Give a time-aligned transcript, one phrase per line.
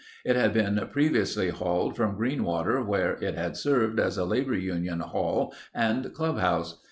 [0.25, 5.01] It had been previously hauled from Greenwater where it had served as a labor union
[5.01, 6.79] hall and club house.